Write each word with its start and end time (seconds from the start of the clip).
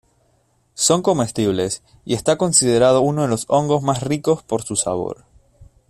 Son 0.73 1.03
comestibles 1.03 1.83
y 2.05 2.15
está 2.15 2.35
considerado 2.35 3.01
uno 3.01 3.21
de 3.21 3.27
los 3.27 3.45
hongos 3.49 3.83
más 3.83 4.01
ricos 4.01 4.41
por 4.41 4.63
su 4.63 4.75
sabor. 4.75 5.25